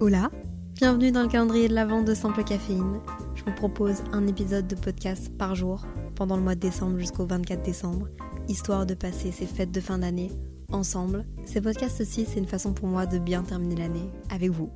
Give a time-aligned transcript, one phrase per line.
[0.00, 0.30] Hola,
[0.76, 3.02] bienvenue dans le calendrier de l'avant de Simple Caféine.
[3.34, 7.26] Je vous propose un épisode de podcast par jour pendant le mois de décembre jusqu'au
[7.26, 8.08] 24 décembre,
[8.48, 10.30] histoire de passer ces fêtes de fin d'année
[10.72, 11.26] ensemble.
[11.44, 14.70] Ces podcasts aussi, c'est une façon pour moi de bien terminer l'année avec vous.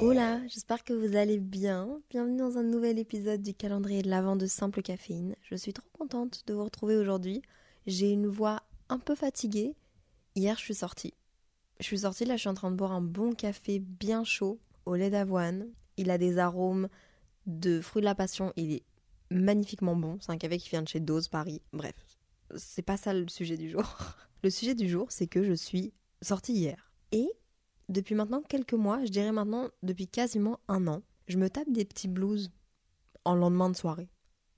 [0.00, 1.88] Hola, j'espère que vous allez bien.
[2.08, 5.34] Bienvenue dans un nouvel épisode du calendrier de l'avant de Simple Caféine.
[5.42, 7.42] Je suis trop contente de vous retrouver aujourd'hui.
[7.88, 9.74] J'ai une voix un peu fatiguée.
[10.36, 11.14] Hier, je suis sortie.
[11.80, 14.58] Je suis sortie, là, je suis en train de boire un bon café bien chaud
[14.84, 15.68] au lait d'avoine.
[15.96, 16.88] Il a des arômes
[17.46, 18.52] de fruits de la passion.
[18.56, 18.84] Il est
[19.30, 20.18] magnifiquement bon.
[20.20, 21.62] C'est un café qui vient de chez Dose Paris.
[21.72, 21.94] Bref,
[22.56, 23.84] c'est pas ça le sujet du jour.
[24.44, 26.92] Le sujet du jour, c'est que je suis sortie hier.
[27.10, 27.28] Et
[27.88, 31.84] depuis maintenant quelques mois, je dirais maintenant depuis quasiment un an, je me tape des
[31.84, 32.52] petits blues
[33.24, 34.08] en lendemain de soirée.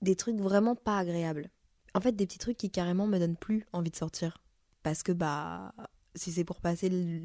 [0.03, 1.49] Des trucs vraiment pas agréables.
[1.95, 4.43] En fait, des petits trucs qui carrément me donnent plus envie de sortir.
[4.83, 5.73] Parce que, bah,
[6.15, 7.21] si c'est pour passer le,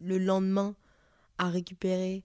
[0.00, 0.74] le lendemain
[1.38, 2.24] à récupérer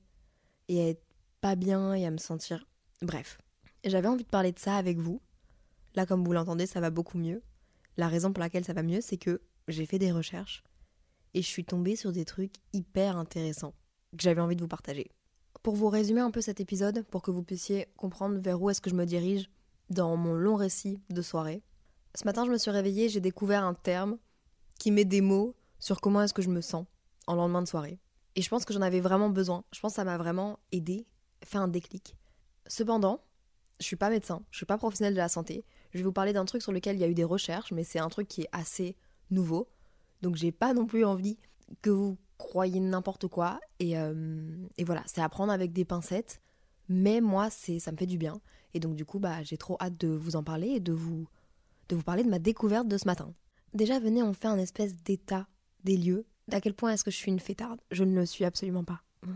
[0.67, 1.03] et à être
[1.41, 2.67] pas bien et à me sentir.
[3.01, 3.37] Bref.
[3.83, 5.21] J'avais envie de parler de ça avec vous.
[5.95, 7.41] Là, comme vous l'entendez, ça va beaucoup mieux.
[7.97, 10.63] La raison pour laquelle ça va mieux, c'est que j'ai fait des recherches
[11.33, 13.73] et je suis tombée sur des trucs hyper intéressants
[14.11, 15.11] que j'avais envie de vous partager.
[15.63, 18.81] Pour vous résumer un peu cet épisode, pour que vous puissiez comprendre vers où est-ce
[18.81, 19.49] que je me dirige
[19.89, 21.63] dans mon long récit de soirée,
[22.15, 24.17] ce matin je me suis réveillée, j'ai découvert un terme
[24.79, 26.85] qui met des mots sur comment est-ce que je me sens
[27.27, 27.99] en lendemain de soirée.
[28.35, 29.65] Et je pense que j'en avais vraiment besoin.
[29.73, 31.05] Je pense que ça m'a vraiment aidé,
[31.43, 32.15] fait un déclic.
[32.67, 33.21] Cependant,
[33.81, 35.65] je suis pas médecin, je suis pas professionnelle de la santé.
[35.91, 37.83] Je vais vous parler d'un truc sur lequel il y a eu des recherches, mais
[37.83, 38.95] c'est un truc qui est assez
[39.31, 39.67] nouveau.
[40.21, 41.37] Donc j'ai pas non plus envie
[41.81, 43.59] que vous croyiez n'importe quoi.
[43.79, 44.13] Et, euh,
[44.77, 46.41] et voilà, c'est à prendre avec des pincettes.
[46.87, 48.39] Mais moi, c'est ça me fait du bien.
[48.73, 51.27] Et donc du coup, bah, j'ai trop hâte de vous en parler et de vous,
[51.89, 53.33] de vous parler de ma découverte de ce matin.
[53.73, 55.47] Déjà, venez, on fait un espèce d'état
[55.83, 56.25] des lieux.
[56.47, 57.79] D'à quel point est-ce que je suis une fêtarde?
[57.91, 59.01] Je ne le suis absolument pas.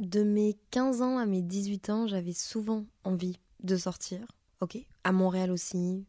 [0.00, 4.26] De mes 15 ans à mes 18 ans, j'avais souvent envie de sortir.
[4.60, 6.04] Ok, à Montréal aussi,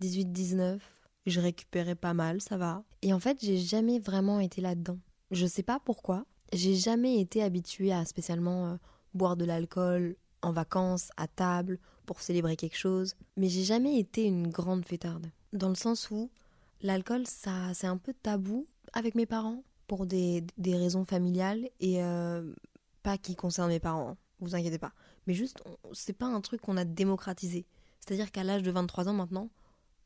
[0.00, 0.78] 18-19,
[1.26, 2.84] je récupérais pas mal, ça va.
[3.02, 4.98] Et en fait, j'ai jamais vraiment été là-dedans.
[5.30, 8.76] Je sais pas pourquoi, j'ai jamais été habituée à spécialement euh,
[9.12, 14.24] boire de l'alcool en vacances, à table, pour célébrer quelque chose, mais j'ai jamais été
[14.24, 15.30] une grande fêtarde.
[15.52, 16.30] Dans le sens où
[16.80, 22.52] l'alcool, ça, c'est un peu tabou avec mes parents pour des, raisons familiales et euh,
[23.02, 24.92] pas qui concernent mes parents, hein, vous inquiétez pas.
[25.26, 25.62] Mais juste,
[25.92, 27.66] c'est pas un truc qu'on a démocratisé.
[28.00, 29.50] C'est-à-dire qu'à l'âge de 23 ans maintenant,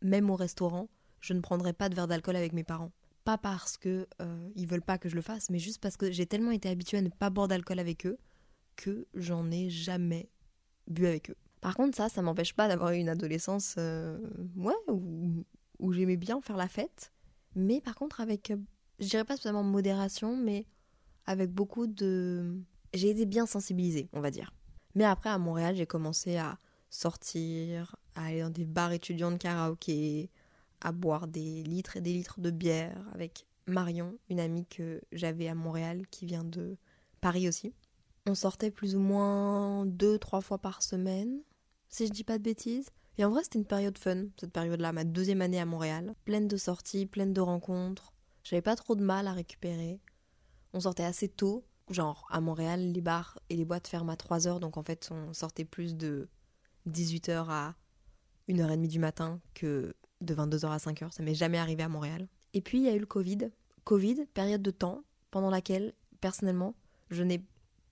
[0.01, 0.89] même au restaurant,
[1.21, 2.93] je ne prendrai pas de verre d'alcool avec mes parents.
[3.25, 6.11] Pas parce que euh, ils veulent pas que je le fasse, mais juste parce que
[6.11, 8.19] j'ai tellement été habituée à ne pas boire d'alcool avec eux
[8.77, 10.29] que j'en ai jamais
[10.89, 11.37] bu avec eux.
[11.61, 14.19] Par contre, ça, ça m'empêche pas d'avoir eu une adolescence, euh,
[14.57, 15.45] ouais, où,
[15.83, 17.13] où j'aimais bien faire la fête.
[17.55, 18.57] Mais par contre, avec, euh,
[18.99, 20.65] je dirais pas spécialement modération, mais
[21.27, 22.57] avec beaucoup de.
[22.95, 24.55] J'ai été bien sensibilisée, on va dire.
[24.95, 29.37] Mais après, à Montréal, j'ai commencé à sortir, à aller dans des bars étudiants de
[29.37, 30.31] karaoké,
[30.81, 35.49] à boire des litres et des litres de bière avec Marion, une amie que j'avais
[35.49, 36.77] à Montréal qui vient de
[37.21, 37.73] Paris aussi.
[38.27, 41.41] On sortait plus ou moins deux, trois fois par semaine,
[41.89, 42.91] si je dis pas de bêtises.
[43.19, 46.15] Et en vrai, c'était une période fun, cette période-là, ma deuxième année à Montréal.
[46.25, 48.13] Pleine de sorties, pleine de rencontres.
[48.43, 50.01] J'avais pas trop de mal à récupérer.
[50.73, 51.65] On sortait assez tôt.
[51.91, 55.11] Genre, à Montréal, les bars et les boîtes ferment à 3 heures, donc en fait,
[55.11, 56.29] on sortait plus de
[56.89, 57.75] 18h à
[58.49, 61.13] 1h30 du matin que de 22h à 5h.
[61.13, 62.29] Ça m'est jamais arrivé à Montréal.
[62.55, 63.51] Et puis, il y a eu le Covid.
[63.85, 66.75] Covid, période de temps pendant laquelle, personnellement,
[67.11, 67.45] je n'ai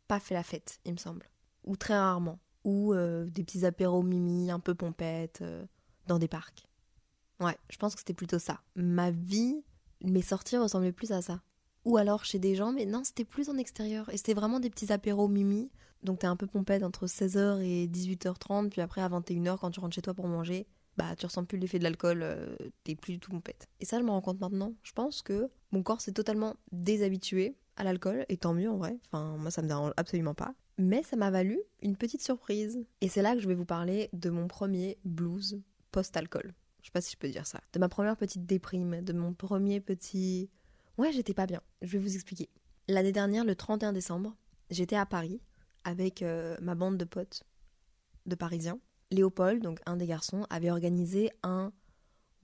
[0.09, 1.29] pas fait la fête, il me semble.
[1.65, 2.39] Ou très rarement.
[2.65, 5.65] Ou euh, des petits apéros mimi, un peu pompettes, euh,
[6.07, 6.69] dans des parcs.
[7.41, 8.61] Ouais, je pense que c'était plutôt ça.
[8.77, 9.63] Ma vie,
[10.03, 11.41] mes sorties ressemblaient plus à ça.
[11.87, 14.11] Ou alors chez des gens, mais non, c'était plus en extérieur.
[14.11, 15.71] Et c'était vraiment des petits apéros mimi.
[16.03, 19.81] Donc t'es un peu pompette entre 16h et 18h30, puis après à 21h, quand tu
[19.81, 20.67] rentres chez toi pour manger,
[20.97, 23.69] bah tu ressens plus l'effet de l'alcool, euh, t'es plus du tout pompette.
[23.81, 24.75] Et ça, je me rends compte maintenant.
[24.83, 28.99] Je pense que mon corps s'est totalement déshabitué à l'alcool, et tant mieux en vrai.
[29.07, 30.55] Enfin, moi ça me dérange absolument pas.
[30.79, 32.85] Mais ça m'a valu une petite surprise.
[33.01, 35.61] Et c'est là que je vais vous parler de mon premier blues
[35.93, 36.55] post-alcool.
[36.81, 37.61] Je sais pas si je peux dire ça.
[37.73, 40.49] De ma première petite déprime, de mon premier petit.
[40.97, 41.61] Ouais, j'étais pas bien.
[41.83, 42.49] Je vais vous expliquer.
[42.89, 44.35] L'année dernière, le 31 décembre,
[44.71, 45.41] j'étais à Paris
[45.85, 47.45] avec euh, ma bande de potes
[48.27, 48.79] de Parisiens.
[49.11, 51.73] Léopold, donc un des garçons, avait organisé un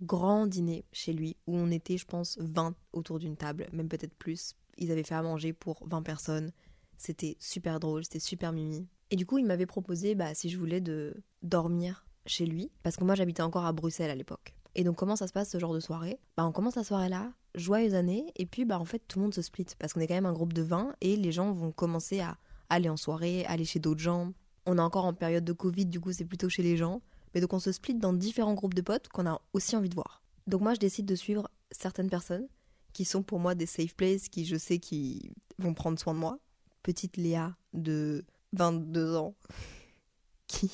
[0.02, 4.14] grand dîner chez lui où on était, je pense, 20 autour d'une table, même peut-être
[4.14, 4.54] plus.
[4.76, 6.52] Ils avaient fait à manger pour 20 personnes.
[6.98, 8.86] C'était super drôle, c'était super mimi.
[9.10, 12.96] Et du coup, il m'avait proposé bah, si je voulais de dormir chez lui, parce
[12.96, 14.54] que moi j'habitais encore à Bruxelles à l'époque.
[14.74, 16.18] Et donc comment ça se passe ce genre de soirée?
[16.36, 19.24] Bah on commence la soirée là, joyeuse année, et puis bah en fait tout le
[19.24, 21.52] monde se split, parce qu'on est quand même un groupe de 20, et les gens
[21.52, 22.36] vont commencer à
[22.68, 24.32] aller en soirée, aller chez d'autres gens.
[24.66, 27.00] On est encore en période de Covid, du coup c'est plutôt chez les gens.
[27.34, 29.94] Mais donc on se split dans différents groupes de potes qu'on a aussi envie de
[29.94, 30.22] voir.
[30.46, 32.48] Donc moi je décide de suivre certaines personnes
[32.92, 36.18] qui sont pour moi des safe places, qui je sais qui vont prendre soin de
[36.18, 36.38] moi.
[36.86, 39.34] Petite Léa de 22 ans
[40.46, 40.70] qui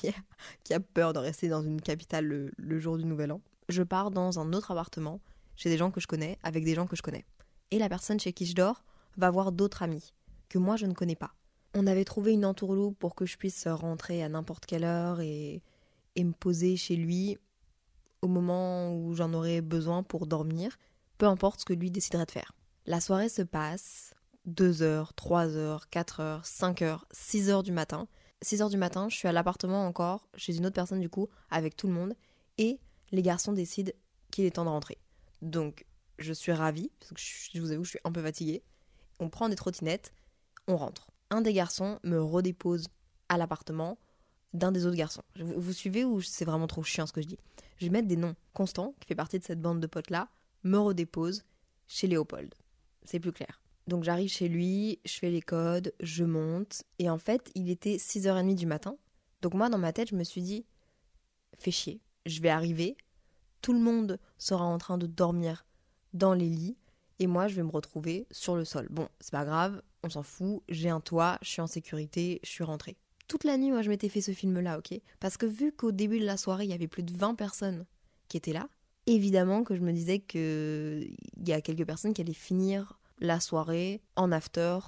[0.71, 3.41] a, peur de rester dans une capitale le, jour du nouvel an.
[3.67, 5.21] Je pars dans un autre appartement
[5.55, 7.25] chez des gens que je connais, avec des gens que je connais.
[7.71, 8.83] Et la personne chez qui je dors
[9.17, 10.13] va voir d'autres amis
[10.49, 11.33] que moi je ne connais pas.
[11.73, 15.63] On avait trouvé une entourloupe pour que je puisse rentrer à n'importe quelle heure et
[16.15, 17.39] me poser chez lui
[18.21, 20.77] au moment où j'en aurais besoin pour dormir,
[21.17, 22.51] peu importe ce que lui déciderait de faire.
[22.85, 24.13] La soirée se passe
[24.45, 28.07] 2 heures, 3 heures, 4 heures, 5 heures, 6 heures du matin.
[28.41, 31.29] 6 heures du matin, je suis à l'appartement encore, chez une autre personne du coup,
[31.49, 32.13] avec tout le monde,
[32.57, 32.79] et
[33.11, 33.91] les garçons décident
[34.31, 34.97] qu'il est temps de rentrer.
[35.41, 35.85] Donc,
[36.19, 37.19] je suis ravie, parce que
[37.53, 38.63] je vous avoue, je suis un peu fatiguée.
[39.19, 40.13] On prend des trottinettes,
[40.67, 41.07] on rentre.
[41.29, 42.87] Un des garçons me redépose
[43.29, 43.97] à l'appartement
[44.53, 45.23] d'un des autres garçons.
[45.39, 47.39] Vous, vous suivez ou c'est vraiment trop chiant ce que je dis?
[47.77, 48.35] Je vais mettre des noms.
[48.53, 50.29] Constant, qui fait partie de cette bande de potes-là,
[50.63, 51.43] me redépose
[51.87, 52.53] chez Léopold.
[53.03, 53.62] C'est plus clair.
[53.87, 57.97] Donc j'arrive chez lui, je fais les codes, je monte, et en fait, il était
[57.97, 58.97] 6h30 du matin.
[59.41, 60.65] Donc moi, dans ma tête, je me suis dit,
[61.57, 62.95] fais chier, je vais arriver,
[63.61, 65.65] tout le monde sera en train de dormir
[66.13, 66.77] dans les lits,
[67.19, 68.87] et moi, je vais me retrouver sur le sol.
[68.89, 72.49] Bon, c'est pas grave, on s'en fout, j'ai un toit, je suis en sécurité, je
[72.49, 72.97] suis rentrée.
[73.27, 74.99] Toute la nuit, moi, je m'étais fait ce film-là, ok?
[75.19, 77.85] Parce que vu qu'au début de la soirée, il y avait plus de 20 personnes
[78.27, 78.67] qui étaient là,
[79.07, 81.15] évidemment que je me disais qu'il
[81.45, 84.79] y a quelques personnes qui allaient finir la soirée en after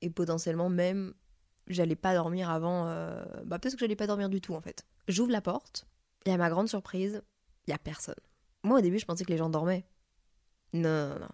[0.00, 1.14] et potentiellement même
[1.68, 4.84] j'allais pas dormir avant euh, bah peut-être que j'allais pas dormir du tout en fait.
[5.06, 5.86] J'ouvre la porte
[6.24, 7.22] et à ma grande surprise
[7.66, 8.14] il y a personne.
[8.64, 9.86] Moi au début je pensais que les gens dormaient.
[10.72, 11.28] Non non non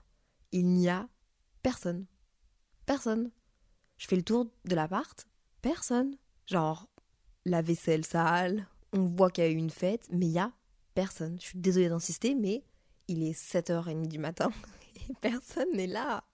[0.53, 1.09] il n'y a
[1.63, 2.05] personne.
[2.85, 3.31] Personne.
[3.97, 5.27] Je fais le tour de l'appart
[5.63, 6.17] personne.
[6.47, 6.89] Genre
[7.47, 10.53] la vaisselle sale on voit qu'il y a eu une fête mais il y a
[10.95, 11.39] personne.
[11.41, 12.65] Je suis désolée d'insister mais
[13.07, 14.51] il est 7h30 du matin
[14.97, 16.25] et personne n'est là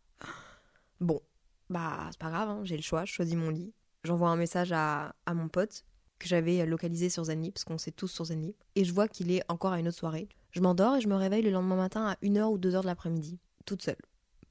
[1.00, 1.20] Bon,
[1.68, 3.72] bah c'est pas grave, hein, j'ai le choix, je choisis mon lit.
[4.04, 5.84] J'envoie un message à, à mon pote
[6.18, 9.30] que j'avais localisé sur Zenly, parce qu'on sait tous sur Zenly, et je vois qu'il
[9.30, 10.28] est encore à une autre soirée.
[10.50, 13.38] Je m'endors et je me réveille le lendemain matin à 1h ou 2h de l'après-midi,
[13.66, 14.00] toute seule.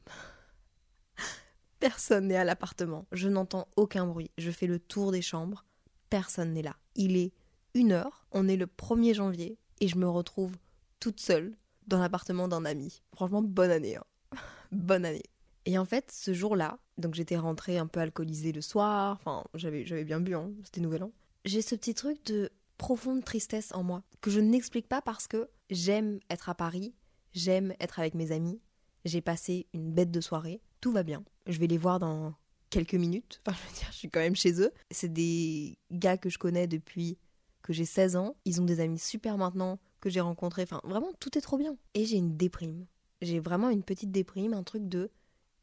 [1.79, 5.65] Personne n'est à l'appartement, je n'entends aucun bruit, je fais le tour des chambres,
[6.09, 6.75] personne n'est là.
[6.95, 7.33] Il est
[7.75, 10.55] 1h, on est le 1er janvier, et je me retrouve
[10.99, 11.57] toute seule
[11.87, 13.01] dans l'appartement d'un ami.
[13.13, 13.97] Franchement, bonne année.
[13.97, 14.03] Hein.
[14.71, 15.23] bonne année.
[15.65, 20.03] Et en fait, ce jour-là, donc j'étais rentrée un peu alcoolisée le soir, enfin j'avais,
[20.03, 21.11] bien bu, hein, c'était nouvel an.
[21.43, 25.49] J'ai ce petit truc de profonde tristesse en moi, que je n'explique pas parce que
[25.69, 26.93] j'aime être à Paris,
[27.33, 28.59] j'aime être avec mes amis,
[29.05, 31.23] j'ai passé une bête de soirée, tout va bien.
[31.47, 32.33] Je vais les voir dans
[32.69, 34.71] quelques minutes, enfin je veux dire, je suis quand même chez eux.
[34.91, 37.17] C'est des gars que je connais depuis
[37.63, 41.11] que j'ai 16 ans, ils ont des amis super maintenant que j'ai rencontrés, enfin vraiment
[41.19, 41.75] tout est trop bien.
[41.95, 42.85] Et j'ai une déprime.
[43.21, 45.09] J'ai vraiment une petite déprime, un truc de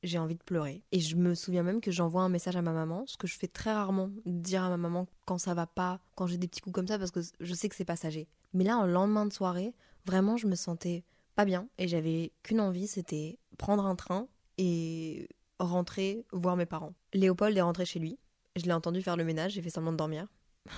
[0.03, 0.83] j'ai envie de pleurer.
[0.93, 3.39] Et je me souviens même que j'envoie un message à ma maman, ce que je
[3.39, 6.61] fais très rarement, dire à ma maman quand ça va pas, quand j'ai des petits
[6.61, 8.29] coups comme ça, parce que je sais que c'est passager.
[8.55, 9.73] Mais là, en lendemain de soirée,
[10.05, 11.05] vraiment, je me sentais
[11.35, 14.27] pas bien et j'avais qu'une envie, c'était prendre un train
[14.59, 15.29] et
[15.59, 16.95] rentrer voir mes parents.
[17.15, 18.19] Léopold est rentré chez lui.
[18.57, 20.27] Je l'ai entendu faire le ménage, j'ai fait semblant de dormir.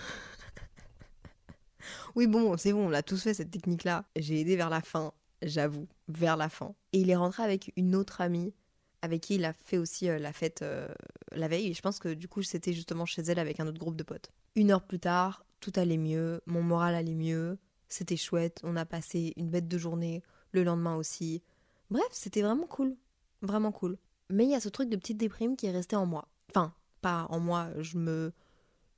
[2.15, 4.05] oui, bon, c'est bon, on l'a tous fait cette technique-là.
[4.17, 5.13] J'ai aidé vers la fin,
[5.43, 6.75] j'avoue, vers la fin.
[6.93, 8.53] Et il est rentré avec une autre amie
[9.05, 10.89] avec qui il a fait aussi euh, la fête euh,
[11.33, 11.69] la veille.
[11.69, 14.03] Et je pense que du coup, c'était justement chez elle avec un autre groupe de
[14.03, 14.33] potes.
[14.57, 17.59] Une heure plus tard, tout allait mieux, mon moral allait mieux,
[17.89, 21.43] c'était chouette, on a passé une bête de journée, le lendemain aussi.
[21.91, 22.97] Bref, c'était vraiment cool,
[23.43, 23.99] vraiment cool.
[24.31, 26.29] Mais il y a ce truc de petite déprime qui est resté en moi.
[26.51, 28.33] Enfin, pas en moi, je me.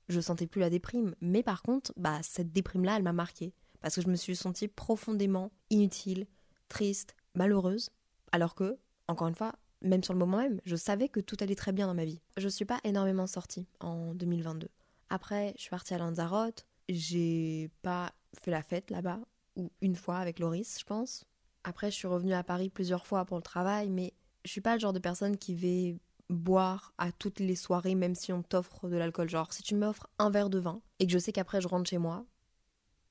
[0.08, 1.16] Je sentais plus la déprime.
[1.20, 3.52] Mais par contre, bah, cette déprime-là, elle m'a marquée.
[3.80, 6.28] Parce que je me suis sentie profondément inutile,
[6.68, 7.90] triste, malheureuse.
[8.30, 11.54] Alors que, encore une fois, même sur le moment même, je savais que tout allait
[11.54, 12.20] très bien dans ma vie.
[12.36, 14.68] Je suis pas énormément sortie en 2022.
[15.10, 19.20] Après, je suis partie à Lanzarote, j'ai pas fait la fête là-bas.
[19.56, 21.24] ou une fois avec Loris, je pense.
[21.64, 24.12] Après, je suis revenue à Paris plusieurs fois pour le travail, mais
[24.44, 28.14] je suis pas le genre de personne qui va boire à toutes les soirées, même
[28.14, 29.28] si on t'offre de l'alcool.
[29.28, 31.88] Genre, si tu m'offres un verre de vin et que je sais qu'après je rentre
[31.88, 32.24] chez moi,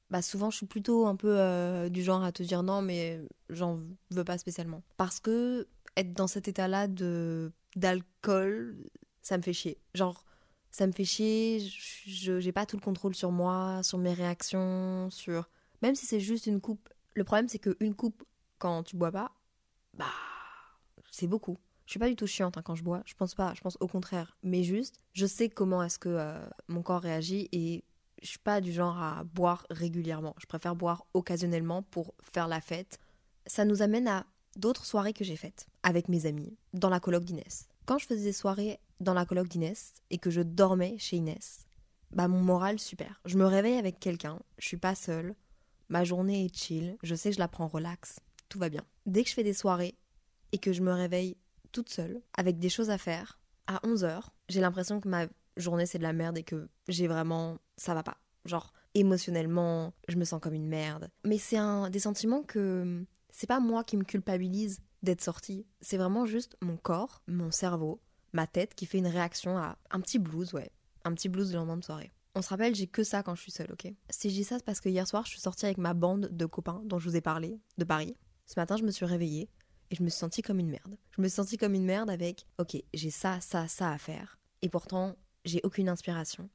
[0.09, 3.21] bah souvent je suis plutôt un peu euh, du genre à te dire non, mais
[3.49, 3.79] j'en
[4.11, 4.83] veux pas spécialement.
[4.97, 8.89] Parce que être dans cet état-là de d'alcool,
[9.21, 9.77] ça me fait chier.
[9.93, 10.23] Genre,
[10.71, 15.09] ça me fait chier, je j'ai pas tout le contrôle sur moi, sur mes réactions,
[15.09, 15.49] sur.
[15.81, 16.89] Même si c'est juste une coupe.
[17.13, 18.23] Le problème, c'est qu'une coupe,
[18.57, 19.31] quand tu bois pas,
[19.93, 20.05] bah.
[21.11, 21.57] C'est beaucoup.
[21.85, 23.77] Je suis pas du tout chiante hein, quand je bois, je pense pas, je pense
[23.79, 24.37] au contraire.
[24.43, 27.83] Mais juste, je sais comment est-ce que euh, mon corps réagit et
[28.21, 30.35] je suis pas du genre à boire régulièrement.
[30.39, 32.99] Je préfère boire occasionnellement pour faire la fête.
[33.45, 34.25] Ça nous amène à
[34.57, 37.69] d'autres soirées que j'ai faites avec mes amis dans la coloc d'Inès.
[37.85, 41.67] Quand je faisais des soirées dans la coloc d'Inès et que je dormais chez Inès,
[42.11, 43.21] bah mon moral super.
[43.25, 45.35] Je me réveille avec quelqu'un, je suis pas seule,
[45.87, 48.83] ma journée est chill, je sais que je la prends relax, tout va bien.
[49.05, 49.95] Dès que je fais des soirées
[50.51, 51.37] et que je me réveille
[51.71, 55.99] toute seule avec des choses à faire, à 11h, j'ai l'impression que ma journée c'est
[55.99, 58.17] de la merde et que j'ai vraiment ça va pas.
[58.45, 61.09] Genre émotionnellement, je me sens comme une merde.
[61.25, 65.97] Mais c'est un des sentiments que c'est pas moi qui me culpabilise d'être sortie, c'est
[65.97, 68.01] vraiment juste mon corps, mon cerveau,
[68.33, 70.71] ma tête qui fait une réaction à un petit blues, ouais,
[71.05, 72.11] un petit blues de lendemain de soirée.
[72.37, 73.93] On se rappelle, j'ai que ça quand je suis seule, ok?
[74.09, 76.27] Si je dis ça, c'est parce que hier soir, je suis sortie avec ma bande
[76.29, 78.17] de copains dont je vous ai parlé, de Paris.
[78.45, 79.49] Ce matin, je me suis réveillée
[79.89, 80.97] et je me suis sentie comme une merde.
[81.15, 84.37] Je me suis sentie comme une merde avec, ok, j'ai ça, ça, ça à faire.
[84.61, 86.49] Et pourtant, j'ai aucune inspiration.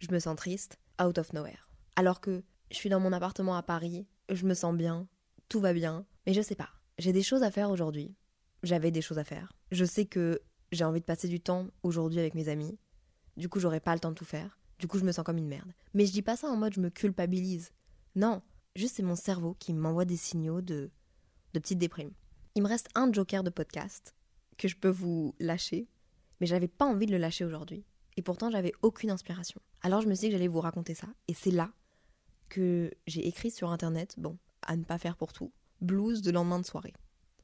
[0.00, 1.68] Je me sens triste, out of nowhere.
[1.94, 5.06] Alors que je suis dans mon appartement à Paris, je me sens bien,
[5.48, 6.70] tout va bien, mais je sais pas.
[7.02, 8.14] J'ai des choses à faire aujourd'hui.
[8.62, 9.52] J'avais des choses à faire.
[9.72, 10.40] Je sais que
[10.70, 12.78] j'ai envie de passer du temps aujourd'hui avec mes amis.
[13.36, 14.60] Du coup, j'aurai pas le temps de tout faire.
[14.78, 15.72] Du coup, je me sens comme une merde.
[15.94, 17.72] Mais je dis pas ça en mode je me culpabilise.
[18.14, 18.40] Non,
[18.76, 20.92] juste c'est mon cerveau qui m'envoie des signaux de,
[21.54, 22.12] de petite déprime.
[22.54, 24.14] Il me reste un joker de podcast
[24.56, 25.88] que je peux vous lâcher,
[26.40, 27.84] mais j'avais pas envie de le lâcher aujourd'hui.
[28.16, 29.60] Et pourtant, j'avais aucune inspiration.
[29.80, 31.08] Alors, je me suis dit que j'allais vous raconter ça.
[31.26, 31.72] Et c'est là
[32.48, 35.50] que j'ai écrit sur internet, bon, à ne pas faire pour tout,
[35.82, 36.94] blues de lendemain de soirée.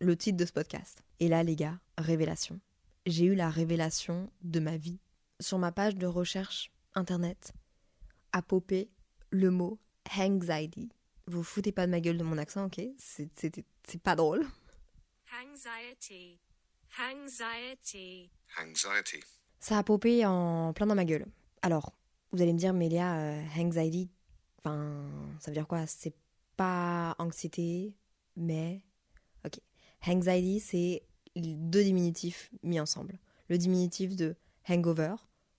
[0.00, 1.02] Le titre de ce podcast.
[1.20, 2.60] Et là, les gars, révélation.
[3.04, 5.00] J'ai eu la révélation de ma vie.
[5.40, 7.52] Sur ma page de recherche internet,
[8.32, 8.90] a popé
[9.30, 9.78] le mot
[10.16, 10.88] anxiety.
[11.26, 12.80] Vous foutez pas de ma gueule de mon accent, ok?
[12.96, 14.46] C'est pas drôle.
[15.42, 16.38] Anxiety.
[16.98, 18.30] Anxiety.
[18.60, 19.20] Anxiety.
[19.60, 21.26] Ça a popé en plein dans ma gueule.
[21.62, 21.92] Alors,
[22.32, 24.08] vous allez me dire, mais Léa, euh, anxiety,
[24.58, 25.06] enfin,
[25.40, 25.86] ça veut dire quoi?
[25.86, 26.14] C'est
[26.56, 27.94] pas anxiété,
[28.38, 28.82] mais.
[29.44, 29.60] Ok.
[30.06, 31.02] Anxiety, c'est
[31.36, 33.18] deux diminutifs mis ensemble.
[33.48, 34.36] Le diminutif de
[34.68, 35.14] hangover,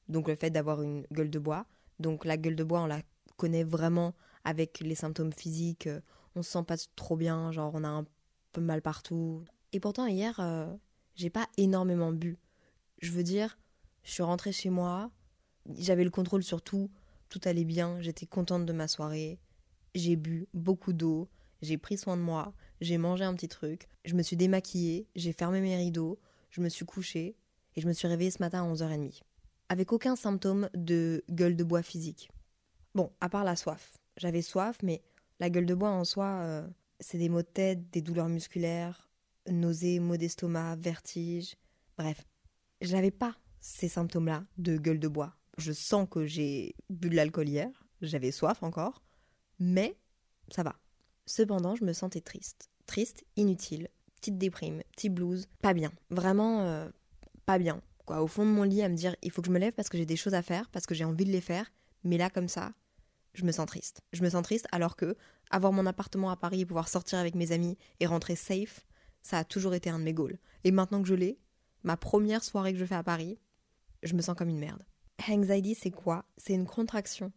[0.08, 1.66] donc le fait d'avoir une gueule de bois.
[2.00, 3.02] Donc la gueule de bois, on la
[3.38, 5.88] connaît vraiment avec les symptômes physiques.
[5.88, 6.02] euh,
[6.36, 8.06] On se sent pas trop bien, genre on a un
[8.52, 9.44] peu mal partout.
[9.74, 10.74] Et pourtant, hier, euh,
[11.16, 12.38] j'ai pas énormément bu.
[13.02, 13.58] Je veux dire,
[14.04, 15.12] je suis rentrée chez moi,
[15.78, 16.90] j'avais le contrôle sur tout,
[17.30, 19.40] tout allait bien, j'étais contente de ma soirée,
[19.96, 21.30] j'ai bu beaucoup d'eau,
[21.62, 25.34] j'ai pris soin de moi, j'ai mangé un petit truc, je me suis démaquillée, j'ai
[25.34, 26.20] fermé mes rideaux,
[26.50, 27.36] je me suis couchée
[27.76, 29.22] et je me suis réveillée ce matin à 11h30.
[29.70, 32.30] Avec aucun symptôme de gueule de bois physique.
[32.96, 33.98] Bon, à part la soif.
[34.18, 35.02] J'avais soif, mais
[35.40, 36.68] la gueule de bois en soi, euh,
[37.00, 39.10] c'est des maux de tête, des douleurs musculaires,
[39.48, 41.56] nausées, maux d'estomac, vertiges.
[41.98, 42.26] Bref,
[42.82, 45.36] je n'avais pas ces symptômes-là de gueule de bois.
[45.58, 47.70] Je sens que j'ai bu de l'alcool hier,
[48.02, 49.04] j'avais soif encore,
[49.60, 49.98] mais
[50.50, 50.76] ça va.
[51.30, 52.72] Cependant, je me sentais triste.
[52.88, 55.92] Triste, inutile, petite déprime, petit blues, pas bien.
[56.10, 56.90] Vraiment euh,
[57.46, 57.84] pas bien.
[58.08, 59.74] Quoi, au fond de mon lit à me dire il faut que je me lève
[59.74, 61.72] parce que j'ai des choses à faire, parce que j'ai envie de les faire,
[62.04, 62.74] mais là comme ça,
[63.36, 64.02] je me sens triste.
[64.12, 65.16] Je me sens triste alors que
[65.52, 68.88] avoir mon appartement à Paris et pouvoir sortir avec mes amis et rentrer safe,
[69.22, 70.40] ça a toujours été un de mes goals.
[70.64, 71.38] Et maintenant que je l'ai,
[71.84, 73.38] ma première soirée que je fais à Paris,
[74.02, 74.84] je me sens comme une merde.
[75.30, 76.26] Anxiety, c'est quoi?
[76.38, 77.32] C'est une contraction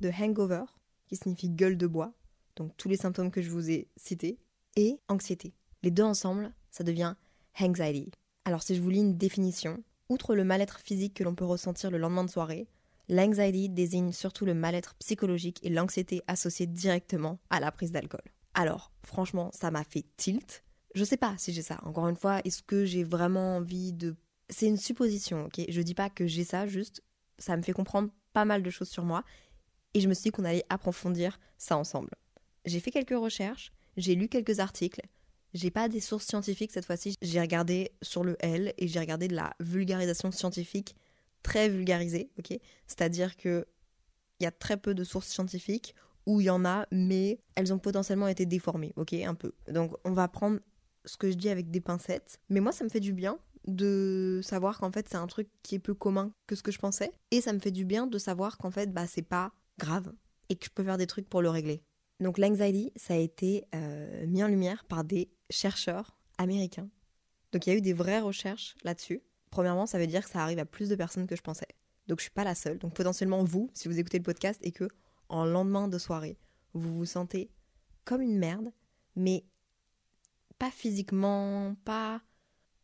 [0.00, 0.64] de hangover,
[1.06, 2.12] qui signifie gueule de bois,
[2.56, 4.38] donc tous les symptômes que je vous ai cités,
[4.76, 5.54] et anxiété.
[5.82, 7.14] Les deux ensemble, ça devient
[7.60, 8.10] anxiety.
[8.44, 11.90] Alors si je vous lis une définition, outre le mal-être physique que l'on peut ressentir
[11.90, 12.68] le lendemain de soirée,
[13.08, 18.22] l'anxiety désigne surtout le mal-être psychologique et l'anxiété associée directement à la prise d'alcool.
[18.54, 20.64] Alors, franchement, ça m'a fait tilt.
[20.94, 21.78] Je sais pas si j'ai ça.
[21.84, 24.14] Encore une fois, est-ce que j'ai vraiment envie de
[24.48, 25.64] c'est une supposition, ok?
[25.68, 27.02] Je dis pas que j'ai ça, juste
[27.38, 29.24] ça me fait comprendre pas mal de choses sur moi
[29.94, 32.10] et je me suis dit qu'on allait approfondir ça ensemble.
[32.64, 35.02] J'ai fait quelques recherches, j'ai lu quelques articles,
[35.54, 39.28] j'ai pas des sources scientifiques cette fois-ci, j'ai regardé sur le L et j'ai regardé
[39.28, 40.94] de la vulgarisation scientifique
[41.42, 42.58] très vulgarisée, ok?
[42.86, 43.66] C'est-à-dire que
[44.40, 45.94] il y a très peu de sources scientifiques
[46.26, 49.52] où il y en a, mais elles ont potentiellement été déformées, ok, un peu.
[49.68, 50.60] Donc on va prendre
[51.04, 52.40] ce que je dis avec des pincettes.
[52.48, 55.76] Mais moi, ça me fait du bien de savoir qu'en fait, c'est un truc qui
[55.76, 57.12] est plus commun que ce que je pensais.
[57.30, 60.12] Et ça me fait du bien de savoir qu'en fait, bah, c'est pas grave
[60.48, 61.82] et que je peux faire des trucs pour le régler.
[62.22, 66.88] Donc l'anxiety, ça a été euh, mis en lumière par des chercheurs américains.
[67.52, 69.22] Donc il y a eu des vraies recherches là-dessus.
[69.50, 71.68] Premièrement, ça veut dire que ça arrive à plus de personnes que je pensais.
[72.06, 72.78] Donc je suis pas la seule.
[72.78, 74.88] Donc potentiellement vous, si vous écoutez le podcast et que
[75.28, 76.38] en lendemain de soirée,
[76.74, 77.50] vous vous sentez
[78.04, 78.72] comme une merde,
[79.16, 79.44] mais
[80.58, 82.22] pas physiquement, pas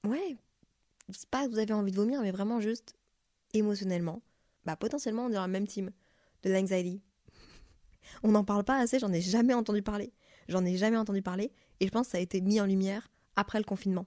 [0.04, 0.36] ouais,
[1.10, 2.94] c'est pas que vous avez envie de vomir, mais vraiment juste
[3.54, 4.22] émotionnellement,
[4.64, 5.90] bah potentiellement on est dans la même team
[6.42, 7.02] de l'anxiety.
[8.22, 10.12] On n'en parle pas assez, j'en ai jamais entendu parler.
[10.48, 13.10] J'en ai jamais entendu parler et je pense que ça a été mis en lumière
[13.36, 14.06] après le confinement.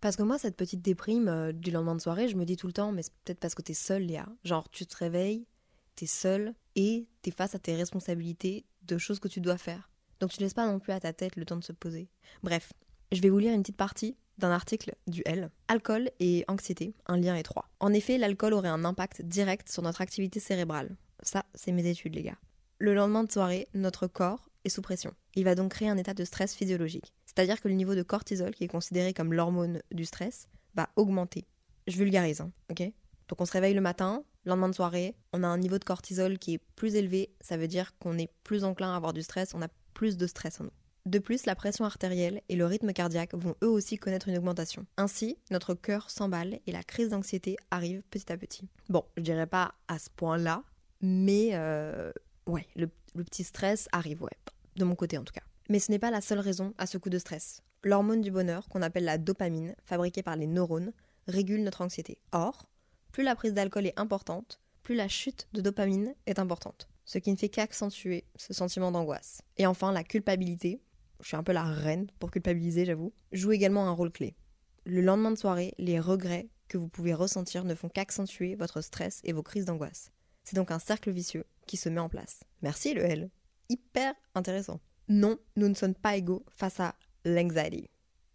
[0.00, 2.66] Parce que moi, cette petite déprime euh, du lendemain de soirée, je me dis tout
[2.66, 4.26] le temps, mais c'est peut-être parce que t'es seule, Léa.
[4.44, 5.46] Genre, tu te réveilles,
[5.94, 9.90] t'es seule et t'es face à tes responsabilités de choses que tu dois faire.
[10.20, 12.08] Donc tu laisses pas non plus à ta tête le temps de se poser.
[12.42, 12.72] Bref,
[13.12, 15.50] je vais vous lire une petite partie d'un article du L.
[15.68, 17.70] Alcool et anxiété, un lien étroit.
[17.80, 20.96] En effet, l'alcool aurait un impact direct sur notre activité cérébrale.
[21.22, 22.38] Ça, c'est mes études, les gars.
[22.78, 25.14] Le lendemain de soirée, notre corps est sous pression.
[25.34, 27.14] Il va donc créer un état de stress physiologique.
[27.24, 31.46] C'est-à-dire que le niveau de cortisol, qui est considéré comme l'hormone du stress, va augmenter.
[31.86, 32.82] Je vulgarise, hein, ok?
[33.28, 36.38] Donc on se réveille le matin, lendemain de soirée, on a un niveau de cortisol
[36.38, 39.54] qui est plus élevé, ça veut dire qu'on est plus enclin à avoir du stress,
[39.54, 40.70] on a plus de stress en nous.
[41.06, 44.84] De plus, la pression artérielle et le rythme cardiaque vont eux aussi connaître une augmentation.
[44.98, 48.68] Ainsi, notre cœur s'emballe et la crise d'anxiété arrive petit à petit.
[48.90, 50.62] Bon, je dirais pas à ce point-là,
[51.00, 52.12] mais euh,
[52.46, 52.88] ouais, le,
[53.24, 54.38] petit stress arrive, ouais,
[54.76, 55.42] de mon côté en tout cas.
[55.68, 57.62] Mais ce n'est pas la seule raison à ce coup de stress.
[57.82, 60.92] L'hormone du bonheur, qu'on appelle la dopamine, fabriquée par les neurones,
[61.28, 62.18] régule notre anxiété.
[62.32, 62.66] Or,
[63.12, 67.32] plus la prise d'alcool est importante, plus la chute de dopamine est importante, ce qui
[67.32, 69.42] ne fait qu'accentuer ce sentiment d'angoisse.
[69.56, 70.80] Et enfin, la culpabilité,
[71.20, 74.36] je suis un peu la reine pour culpabiliser, j'avoue, joue également un rôle clé.
[74.84, 79.20] Le lendemain de soirée, les regrets que vous pouvez ressentir ne font qu'accentuer votre stress
[79.24, 80.12] et vos crises d'angoisse.
[80.46, 82.44] C'est donc un cercle vicieux qui se met en place.
[82.62, 83.30] Merci le L.
[83.68, 84.78] Hyper intéressant.
[85.08, 87.90] Non, nous ne sommes pas égaux face à l'anxiety.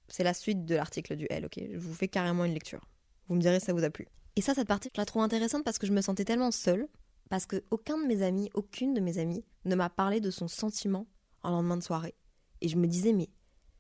[0.10, 1.58] C'est la suite de l'article du L, ok?
[1.72, 2.86] Je vous fais carrément une lecture.
[3.30, 4.10] Vous me direz si ça vous a plu.
[4.36, 6.90] Et ça, cette partie, je la trouve intéressante parce que je me sentais tellement seule,
[7.30, 10.50] parce que aucun de mes amis, aucune de mes amies ne m'a parlé de son
[10.50, 11.08] sentiment
[11.44, 12.16] en lendemain de soirée.
[12.60, 13.30] Et je me disais, mais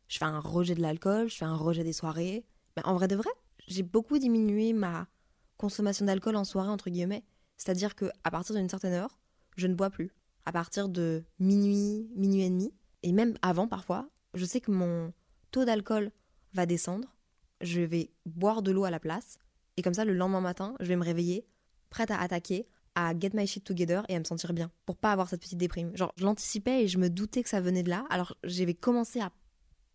[0.07, 2.45] je fais un rejet de l'alcool, je fais un rejet des soirées.
[2.77, 3.29] Mais en vrai de vrai,
[3.67, 5.09] j'ai beaucoup diminué ma
[5.57, 7.25] consommation d'alcool en soirée, entre guillemets.
[7.61, 9.19] C'est-à-dire que à partir d'une certaine heure,
[9.55, 10.09] je ne bois plus.
[10.45, 15.13] À partir de minuit, minuit et demi, et même avant parfois, je sais que mon
[15.51, 16.11] taux d'alcool
[16.55, 17.15] va descendre.
[17.61, 19.37] Je vais boire de l'eau à la place.
[19.77, 21.45] Et comme ça, le lendemain matin, je vais me réveiller,
[21.91, 25.11] prête à attaquer, à get my shit together et à me sentir bien pour pas
[25.11, 25.95] avoir cette petite déprime.
[25.95, 29.21] Genre, je l'anticipais et je me doutais que ça venait de là, alors j'avais commencé
[29.21, 29.31] à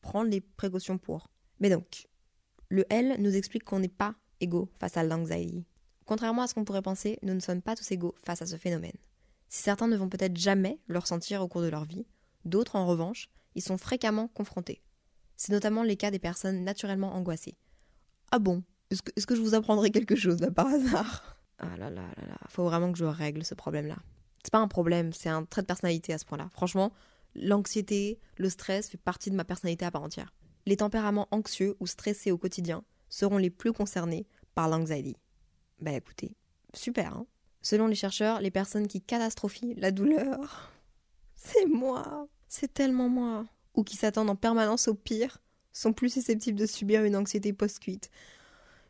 [0.03, 1.27] prendre les précautions pour.
[1.59, 2.07] Mais donc,
[2.69, 5.67] le L nous explique qu'on n'est pas égaux face à l'anxiety.
[6.07, 8.57] Contrairement à ce qu'on pourrait penser, nous ne sommes pas tous égaux face à ce
[8.57, 8.97] phénomène.
[9.49, 12.07] Si certains ne vont peut-être jamais le ressentir au cours de leur vie,
[12.45, 14.83] d'autres, en revanche, y sont fréquemment confrontés.
[15.37, 17.57] C'est notamment les cas des personnes naturellement angoissées.
[18.31, 21.39] Ah bon Est-ce que, je vous apprendrai quelque chose là par hasard?
[21.59, 23.97] Ah là là là là, faut vraiment que je règle ce problème-là.
[24.43, 26.49] C'est pas un problème, c'est un trait de personnalité à ce point-là.
[26.53, 26.93] Franchement,
[27.35, 30.33] l'anxiété, le stress fait partie de ma personnalité à part entière.
[30.67, 35.17] Les tempéraments anxieux ou stressés au quotidien seront les plus concernés par l'anxiety.
[35.81, 36.37] Bah écoutez,
[36.75, 37.27] super, hein
[37.63, 40.73] Selon les chercheurs, les personnes qui catastrophient la douleur,
[41.37, 45.39] c'est moi, c'est tellement moi, ou qui s'attendent en permanence au pire,
[45.73, 48.11] sont plus susceptibles de subir une anxiété post-cuite.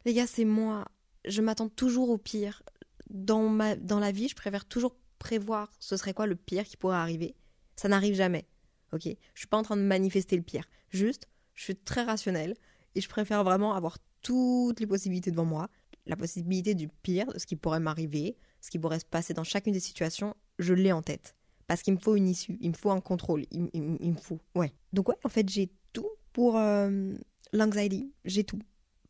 [0.05, 0.85] Les gars, c'est moi,
[1.25, 2.63] je m'attends toujours au pire.
[3.11, 6.77] Dans, ma, dans la vie, je préfère toujours prévoir ce serait quoi le pire qui
[6.77, 7.35] pourrait arriver.
[7.77, 8.47] Ça n'arrive jamais.
[8.93, 9.05] Ok?
[9.05, 10.69] Je suis pas en train de manifester le pire.
[10.91, 12.55] Juste, je suis très rationnelle
[12.95, 15.69] et je préfère vraiment avoir toutes les possibilités devant moi.
[16.07, 19.45] La possibilité du pire, de ce qui pourrait m'arriver, ce qui pourrait se passer dans
[19.45, 21.35] chacune des situations, je l'ai en tête.
[21.67, 24.39] Parce qu'il me faut une issue, il me faut un contrôle, il, me faut.
[24.55, 24.73] Ouais.
[24.93, 27.15] Donc, ouais, en fait, j'ai tout pour euh,
[27.53, 28.13] l'anxiety.
[28.25, 28.61] J'ai tout.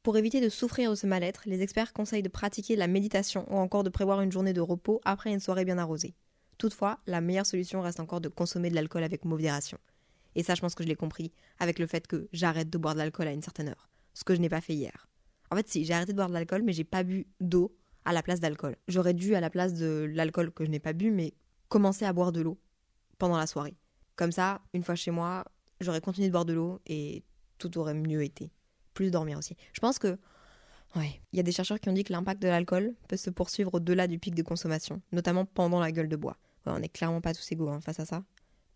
[0.02, 3.56] Pour éviter de souffrir de ce mal-être, les experts conseillent de pratiquer la méditation ou
[3.56, 6.14] encore de prévoir une journée de repos après une soirée bien arrosée.
[6.58, 9.78] Toutefois, la meilleure solution reste encore de consommer de l'alcool avec modération.
[10.36, 12.94] Et ça, je pense que je l'ai compris avec le fait que j'arrête de boire
[12.94, 13.88] de l'alcool à une certaine heure.
[14.14, 15.08] Ce que je n'ai pas fait hier.
[15.50, 18.12] En fait, si, j'ai arrêté de boire de l'alcool, mais j'ai pas bu d'eau à
[18.12, 18.76] la place d'alcool.
[18.88, 21.34] J'aurais dû, à la place de l'alcool que je n'ai pas bu, mais
[21.68, 22.58] commencer à boire de l'eau
[23.18, 23.76] pendant la soirée.
[24.14, 25.44] Comme ça, une fois chez moi,
[25.80, 27.24] j'aurais continué de boire de l'eau et
[27.58, 28.50] tout aurait mieux été
[28.94, 29.56] plus dormir aussi.
[29.72, 30.18] Je pense que,
[30.94, 33.30] ouais, il y a des chercheurs qui ont dit que l'impact de l'alcool peut se
[33.30, 36.36] poursuivre au-delà du pic de consommation, notamment pendant la gueule de bois.
[36.64, 38.24] on n'est clairement pas tous égaux hein, face à ça.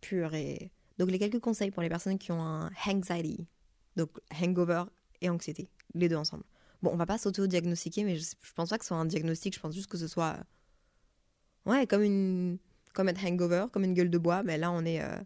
[0.01, 0.73] Purée.
[0.99, 3.47] Donc les quelques conseils pour les personnes qui ont un anxiety,
[3.97, 4.11] donc
[4.43, 4.85] hangover
[5.23, 6.45] et anxiété, les deux ensemble.
[6.83, 9.55] Bon, on va pas s'auto-diagnostiquer, mais je, je pense pas que ce soit un diagnostic,
[9.55, 10.39] je pense juste que ce soit.
[11.67, 12.59] Ouais, comme une.
[12.93, 15.17] Comme être hangover, comme une gueule de bois, mais là on est euh,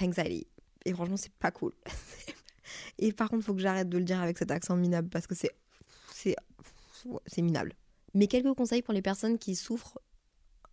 [0.00, 0.46] anxiety.
[0.84, 1.72] Et franchement, c'est pas cool.
[2.98, 5.34] et par contre, faut que j'arrête de le dire avec cet accent minable parce que
[5.34, 5.50] c'est.
[6.12, 6.36] C'est.
[7.26, 7.72] C'est minable.
[8.14, 9.98] Mais quelques conseils pour les personnes qui souffrent.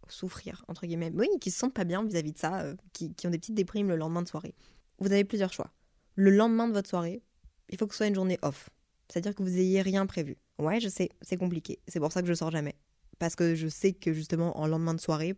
[0.09, 1.11] Souffrir, entre guillemets.
[1.13, 3.55] Oui, qui se sentent pas bien vis-à-vis de ça, euh, qui, qui ont des petites
[3.55, 4.53] déprimes le lendemain de soirée.
[4.99, 5.71] Vous avez plusieurs choix.
[6.15, 7.21] Le lendemain de votre soirée,
[7.69, 8.69] il faut que ce soit une journée off.
[9.09, 10.37] C'est-à-dire que vous ayez rien prévu.
[10.59, 11.79] Ouais, je sais, c'est compliqué.
[11.87, 12.75] C'est pour ça que je sors jamais.
[13.19, 15.35] Parce que je sais que justement, en lendemain de soirée,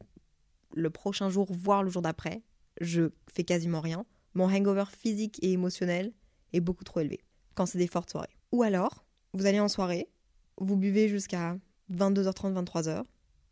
[0.73, 2.41] le prochain jour, voire le jour d'après,
[2.82, 4.06] je fais quasiment rien.
[4.34, 6.13] Mon hangover physique et émotionnel
[6.54, 7.21] est beaucoup trop élevé
[7.54, 8.36] quand c'est des fortes soirées.
[8.51, 10.10] Ou alors, vous allez en soirée,
[10.58, 11.58] vous buvez jusqu'à
[11.91, 13.04] 22h30, 23h,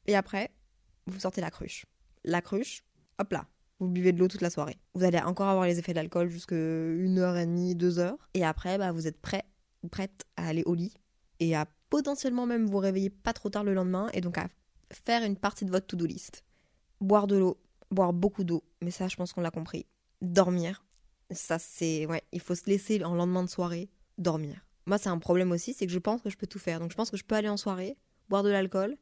[0.08, 0.52] et après,
[1.08, 1.86] vous sortez la cruche.
[2.24, 2.84] La cruche,
[3.20, 3.48] hop là,
[3.80, 4.78] vous buvez de l'eau toute la soirée.
[4.94, 9.08] Vous allez encore avoir les effets de l'alcool jusqu'à 1h30, 2h, et après, bah, vous
[9.08, 9.44] êtes prêt
[9.90, 10.94] prête à aller au lit
[11.40, 14.48] et à potentiellement même vous réveiller pas trop tard le lendemain et donc à
[14.92, 16.44] faire une partie de votre to-do list.
[17.02, 17.58] Boire de l'eau,
[17.92, 19.86] boire beaucoup d'eau, mais ça je pense qu'on l'a compris.
[20.22, 20.84] Dormir,
[21.32, 24.66] ça c'est ouais, il faut se laisser en lendemain de soirée dormir.
[24.86, 26.80] Moi c'est un problème aussi, c'est que je pense que je peux tout faire.
[26.80, 27.98] Donc je pense que je peux aller en soirée,
[28.30, 28.98] boire de l'alcool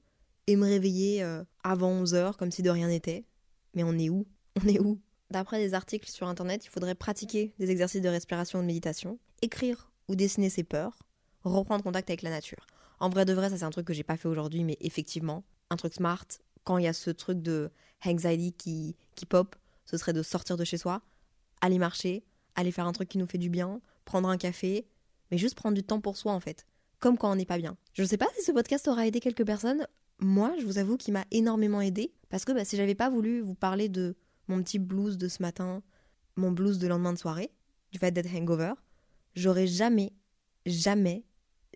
[0.47, 3.25] et me réveiller euh, avant 11h comme si de rien n'était.
[3.73, 4.25] Mais on est où?
[4.61, 4.99] On est où?
[5.29, 9.17] D'après des articles sur internet, il faudrait pratiquer des exercices de respiration ou de méditation,
[9.41, 10.99] écrire ou dessiner ses peurs,
[11.43, 12.67] reprendre contact avec la nature.
[12.99, 15.43] En vrai de vrai, ça c'est un truc que j'ai pas fait aujourd'hui, mais effectivement,
[15.69, 16.25] un truc smart,
[16.65, 17.71] quand il y a ce truc de
[18.05, 21.01] anxiety qui, qui pop, ce serait de sortir de chez soi,
[21.61, 22.23] aller marcher,
[22.55, 24.85] aller faire un truc qui nous fait du bien, prendre un café,
[25.31, 26.67] mais juste prendre du temps pour soi en fait,
[26.99, 27.77] comme quand on n'est pas bien.
[27.93, 29.87] Je ne sais pas si ce podcast aura aidé quelques personnes.
[30.19, 33.39] Moi, je vous avoue qu'il m'a énormément aidé parce que bah, si j'avais pas voulu
[33.39, 34.15] vous parler de
[34.49, 35.81] mon petit blues de ce matin,
[36.35, 37.51] mon blues de lendemain de soirée,
[37.91, 38.73] du fait d'être hangover,
[39.35, 40.13] j'aurais jamais,
[40.65, 41.23] jamais,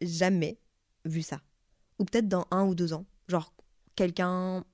[0.02, 0.60] jamais
[1.06, 1.42] vu ça.
[2.00, 3.06] Ou peut-être dans un ou deux ans.
[3.28, 3.54] Genre,
[3.96, 4.66] quelqu'un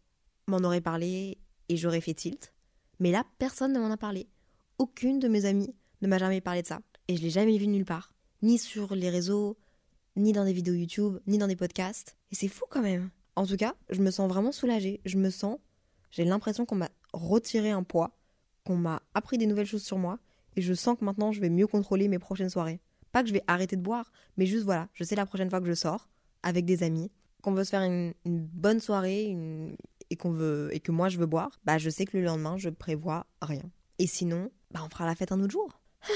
[0.47, 1.37] m'en aurait parlé
[1.69, 2.53] et j'aurais fait tilt.
[2.99, 4.27] Mais là, personne ne m'en a parlé.
[4.77, 6.81] Aucune de mes amies ne m'a jamais parlé de ça.
[7.07, 8.13] Et je l'ai jamais vu nulle part.
[8.41, 9.57] Ni sur les réseaux,
[10.15, 12.17] ni dans des vidéos YouTube, ni dans des podcasts.
[12.31, 13.09] Et c'est fou quand même.
[13.35, 15.01] En tout cas, je me sens vraiment soulagée.
[15.05, 15.57] Je me sens,
[16.09, 18.17] j'ai l'impression qu'on m'a retiré un poids,
[18.65, 20.19] qu'on m'a appris des nouvelles choses sur moi
[20.55, 22.79] et je sens que maintenant je vais mieux contrôler mes prochaines soirées.
[23.11, 25.59] Pas que je vais arrêter de boire, mais juste voilà, je sais la prochaine fois
[25.59, 26.09] que je sors
[26.43, 27.11] avec des amis,
[27.41, 29.35] qu'on veut se faire une, bonne soirée
[30.09, 32.57] et qu'on veut et que moi je veux boire, bah je sais que le lendemain
[32.57, 33.63] je prévois rien.
[33.99, 35.79] Et sinon, bah on fera la fête un autre jour.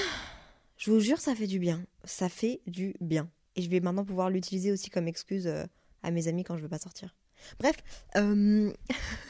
[0.78, 1.86] Je vous jure, ça fait du bien.
[2.04, 3.30] Ça fait du bien.
[3.54, 5.64] Et je vais maintenant pouvoir l'utiliser aussi comme excuse euh,
[6.02, 7.16] à mes amis quand je veux pas sortir.
[7.58, 7.76] Bref,
[8.16, 8.70] euh,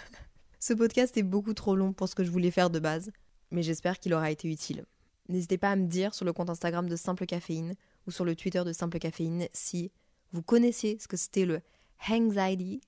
[0.59, 3.12] ce podcast est beaucoup trop long pour ce que je voulais faire de base,
[3.53, 4.85] mais j'espère qu'il aura été utile.
[5.28, 7.74] N'hésitez pas à me dire sur le compte Instagram de Simple Caféine
[8.06, 9.90] ou sur le Twitter de Simple Caféine si
[10.32, 11.60] vous connaissiez ce que c'était le
[12.08, 12.80] anxiety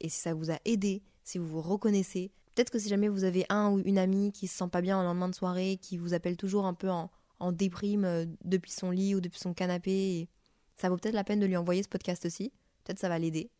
[0.00, 2.30] et si ça vous a aidé, si vous vous reconnaissez.
[2.54, 4.98] Peut-être que si jamais vous avez un ou une amie qui se sent pas bien
[4.98, 7.10] en lendemain de soirée, qui vous appelle toujours un peu en,
[7.52, 10.28] déprime euh, depuis son lit ou depuis son canapé,
[10.74, 12.50] ça vaut peut-être la peine de lui envoyer ce podcast aussi.
[12.84, 13.50] Peut-être ça va l'aider.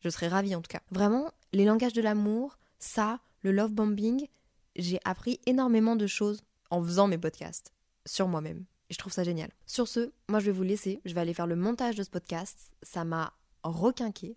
[0.00, 0.80] Je serais ravie en tout cas.
[0.90, 4.26] Vraiment, les langages de l'amour, ça, le love bombing,
[4.76, 7.72] j'ai appris énormément de choses en faisant mes podcasts
[8.06, 8.64] sur moi-même.
[8.88, 9.50] Et je trouve ça génial.
[9.66, 11.00] Sur ce, moi je vais vous laisser.
[11.04, 12.72] Je vais aller faire le montage de ce podcast.
[12.82, 14.36] Ça m'a requinqué.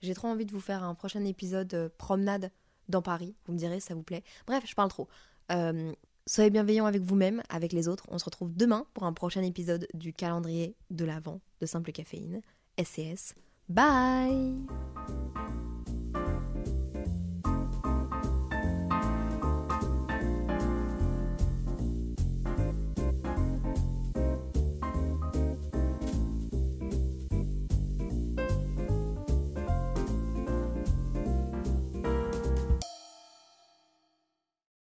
[0.00, 2.50] J'ai trop envie de vous faire un prochain épisode euh, promenade
[2.88, 3.34] dans Paris.
[3.46, 4.22] Vous me direz ça vous plaît.
[4.46, 5.08] Bref, je parle trop.
[5.52, 5.92] Euh,
[6.26, 8.04] soyez bienveillants avec vous-même, avec les autres.
[8.08, 12.42] On se retrouve demain pour un prochain épisode du calendrier de l'Avent de Simple Caféine.
[12.78, 13.34] SCS.
[13.68, 14.54] Bye